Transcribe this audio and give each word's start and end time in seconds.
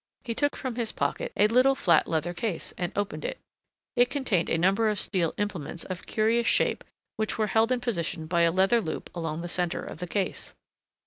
He 0.23 0.33
took 0.33 0.55
from 0.55 0.77
his 0.77 0.91
pocket 0.91 1.31
a 1.37 1.45
little 1.45 1.75
flat 1.75 2.07
leather 2.07 2.33
case 2.33 2.73
and 2.75 2.91
opened 2.95 3.23
it. 3.23 3.37
It 3.95 4.09
contained 4.09 4.49
a 4.49 4.57
number 4.57 4.89
of 4.89 4.97
steel 4.97 5.35
implements 5.37 5.83
of 5.83 6.07
curious 6.07 6.47
shape 6.47 6.83
which 7.17 7.37
were 7.37 7.45
held 7.53 7.71
in 7.71 7.81
position 7.81 8.25
by 8.25 8.41
a 8.41 8.51
leather 8.51 8.81
loop 8.81 9.11
along 9.13 9.41
the 9.41 9.47
centre 9.47 9.83
of 9.83 9.99
the 9.99 10.07
case. 10.07 10.55